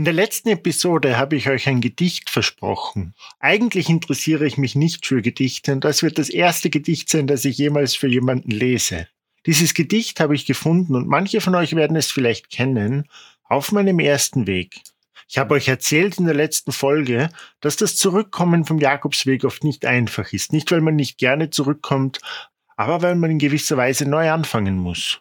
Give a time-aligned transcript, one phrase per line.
[0.00, 3.12] In der letzten Episode habe ich euch ein Gedicht versprochen.
[3.38, 7.44] Eigentlich interessiere ich mich nicht für Gedichte und das wird das erste Gedicht sein, das
[7.44, 9.08] ich jemals für jemanden lese.
[9.44, 13.08] Dieses Gedicht habe ich gefunden und manche von euch werden es vielleicht kennen,
[13.44, 14.80] auf meinem ersten Weg.
[15.28, 17.28] Ich habe euch erzählt in der letzten Folge,
[17.60, 20.54] dass das Zurückkommen vom Jakobsweg oft nicht einfach ist.
[20.54, 22.20] Nicht, weil man nicht gerne zurückkommt,
[22.74, 25.20] aber weil man in gewisser Weise neu anfangen muss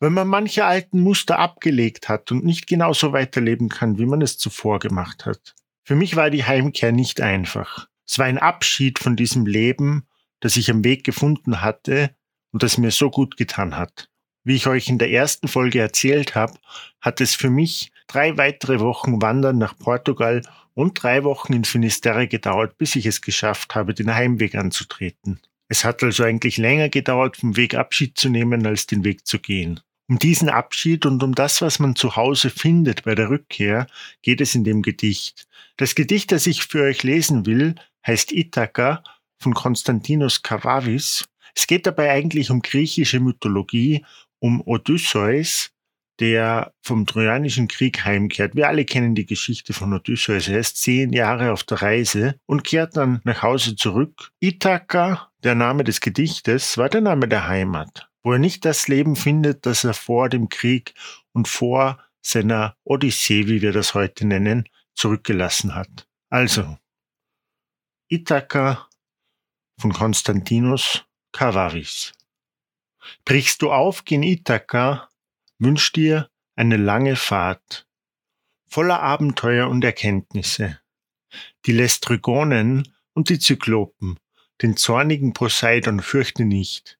[0.00, 4.38] wenn man manche alten Muster abgelegt hat und nicht genauso weiterleben kann, wie man es
[4.38, 5.54] zuvor gemacht hat.
[5.84, 7.88] Für mich war die Heimkehr nicht einfach.
[8.06, 10.06] Es war ein Abschied von diesem Leben,
[10.40, 12.14] das ich am Weg gefunden hatte
[12.52, 14.08] und das mir so gut getan hat.
[14.44, 16.54] Wie ich euch in der ersten Folge erzählt habe,
[17.00, 20.42] hat es für mich drei weitere Wochen Wandern nach Portugal
[20.74, 25.40] und drei Wochen in Finisterre gedauert, bis ich es geschafft habe, den Heimweg anzutreten.
[25.68, 29.38] Es hat also eigentlich länger gedauert, vom Weg Abschied zu nehmen, als den Weg zu
[29.38, 29.80] gehen.
[30.08, 33.88] Um diesen Abschied und um das, was man zu Hause findet bei der Rückkehr,
[34.22, 35.48] geht es in dem Gedicht.
[35.76, 37.74] Das Gedicht, das ich für euch lesen will,
[38.06, 39.02] heißt Ithaka
[39.40, 41.24] von Konstantinos Kavavis.
[41.56, 44.04] Es geht dabei eigentlich um griechische Mythologie,
[44.38, 45.70] um Odysseus,
[46.20, 48.54] der vom Trojanischen Krieg heimkehrt.
[48.54, 50.48] Wir alle kennen die Geschichte von Odysseus.
[50.48, 54.32] Er ist zehn Jahre auf der Reise und kehrt dann nach Hause zurück.
[54.40, 59.16] Ithaka der Name des Gedichtes war der Name der Heimat, wo er nicht das Leben
[59.16, 60.94] findet, das er vor dem Krieg
[61.32, 66.08] und vor seiner Odyssee, wie wir das heute nennen, zurückgelassen hat.
[66.30, 66.78] Also,
[68.08, 68.88] Ithaka
[69.78, 72.12] von Konstantinos Kavaris.
[73.24, 75.08] Brichst du auf gen Ithaka,
[75.58, 77.86] wünsch dir eine lange Fahrt,
[78.66, 80.80] voller Abenteuer und Erkenntnisse.
[81.66, 84.18] Die Lestrygonen und die Zyklopen
[84.62, 86.98] den zornigen Poseidon fürchte nicht.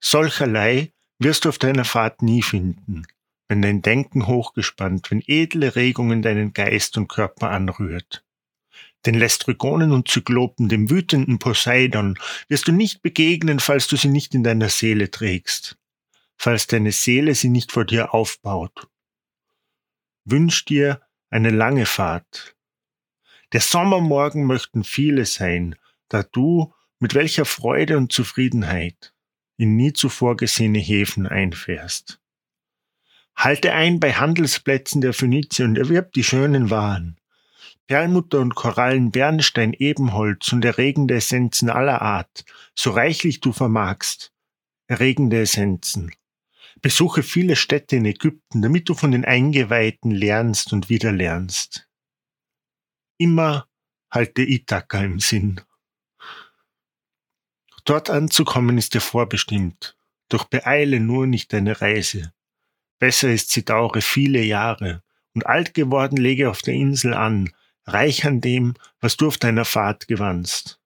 [0.00, 3.06] Solcherlei wirst du auf deiner Fahrt nie finden,
[3.48, 8.24] wenn dein Denken hochgespannt, wenn edle Regungen deinen Geist und Körper anrührt.
[9.06, 14.34] Den Lestrygonen und Zyklopen, dem wütenden Poseidon, wirst du nicht begegnen, falls du sie nicht
[14.34, 15.77] in deiner Seele trägst,
[16.38, 18.88] falls deine Seele sie nicht vor dir aufbaut.
[20.24, 22.56] Wünsch dir eine lange Fahrt.
[23.52, 25.74] Der Sommermorgen möchten viele sein,
[26.08, 29.14] da du mit welcher Freude und Zufriedenheit
[29.56, 32.20] in nie zuvor gesehene Häfen einfährst.
[33.34, 37.18] Halte ein bei Handelsplätzen der Phönizier und erwirb die schönen Waren.
[37.86, 42.44] Perlmutter und Korallen, Bernstein, Ebenholz und erregende Essenzen aller Art,
[42.74, 44.32] so reichlich du vermagst,
[44.88, 46.12] erregende Essenzen.
[46.80, 51.88] Besuche viele Städte in Ägypten, damit du von den Eingeweihten lernst und wieder lernst.
[53.18, 53.66] Immer
[54.10, 55.60] halte Ithaka im Sinn.
[57.84, 59.96] Dort anzukommen ist dir vorbestimmt,
[60.28, 62.32] doch beeile nur nicht deine Reise.
[62.98, 65.02] Besser ist sie dauere viele Jahre,
[65.34, 67.52] und alt geworden lege auf der Insel an,
[67.86, 70.80] reich an dem, was du auf deiner Fahrt gewannst,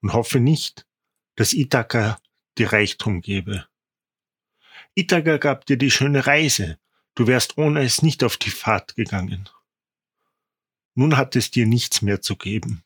[0.00, 0.84] und hoffe nicht,
[1.36, 2.18] dass Ithaka
[2.58, 3.67] dir Reichtum gebe.
[4.98, 6.78] Ithaka gab dir die schöne Reise,
[7.14, 9.48] du wärst ohne es nicht auf die Fahrt gegangen.
[10.94, 12.82] Nun hat es dir nichts mehr zu geben.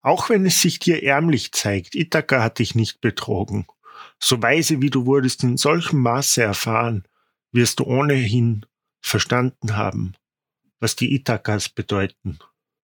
[0.00, 3.66] Auch wenn es sich dir ärmlich zeigt, Ithaka hat dich nicht betrogen.
[4.20, 7.08] So weise wie du wurdest in solchem Maße erfahren,
[7.50, 8.64] wirst du ohnehin
[9.00, 10.14] verstanden haben,
[10.78, 12.38] was die Ithakas bedeuten.